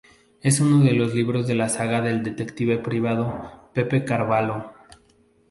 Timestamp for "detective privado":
2.23-3.69